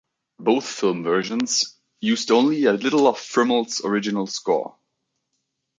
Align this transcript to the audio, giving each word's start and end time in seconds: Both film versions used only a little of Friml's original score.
Both 0.39 0.65
film 0.67 1.03
versions 1.03 1.75
used 1.99 2.31
only 2.31 2.65
a 2.65 2.73
little 2.73 3.05
of 3.05 3.17
Friml's 3.17 3.81
original 3.85 4.25
score. 4.25 4.75